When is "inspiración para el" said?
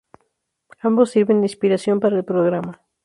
1.45-2.25